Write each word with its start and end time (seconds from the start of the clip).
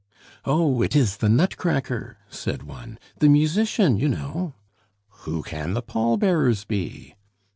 "Oh, 0.45 0.81
it 0.81 0.95
is 0.95 1.17
the 1.17 1.29
nutcracker!" 1.29 2.17
said 2.27 2.63
one, 2.63 2.97
"the 3.19 3.29
musician, 3.29 3.97
you 3.97 4.09
know" 4.09 4.55
"Who 5.29 5.43
can 5.43 5.73
the 5.75 5.83
pall 5.83 6.17
bearers 6.17 6.65
be?" 6.65 7.13